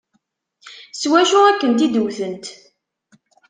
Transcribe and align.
S 0.99 1.03
wacu 1.11 1.39
i 1.51 1.53
ken-id-wtent? 1.59 2.45